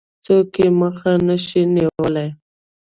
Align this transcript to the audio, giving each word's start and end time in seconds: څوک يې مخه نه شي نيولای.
څوک 0.25 0.53
يې 0.61 0.67
مخه 0.79 1.11
نه 1.27 1.35
شي 1.45 1.61
نيولای. 1.75 2.29